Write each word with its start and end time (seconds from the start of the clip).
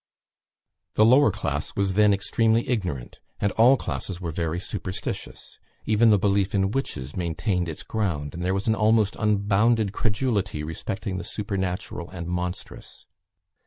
The 0.95 1.05
lower 1.05 1.29
class 1.29 1.75
was 1.75 1.93
then 1.93 2.11
extremely 2.11 2.67
ignorant, 2.67 3.19
and 3.39 3.51
all 3.51 3.77
classes 3.77 4.19
were 4.19 4.31
very 4.31 4.59
superstitious; 4.59 5.59
even 5.85 6.09
the 6.09 6.17
belief 6.17 6.55
in 6.55 6.71
witches 6.71 7.15
maintained 7.15 7.69
its 7.69 7.83
ground, 7.83 8.33
and 8.33 8.43
there 8.43 8.55
was 8.55 8.67
an 8.67 8.73
almost 8.73 9.15
unbounded 9.19 9.93
credulity 9.93 10.63
respecting 10.63 11.19
the 11.19 11.23
supernatural 11.23 12.09
and 12.09 12.25
monstrous. 12.25 13.05